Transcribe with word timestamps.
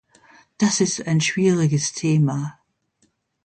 Das 0.57 0.81
ist 0.81 1.05
ein 1.05 1.21
schwieriges 1.21 1.93
Thema. 1.93 2.57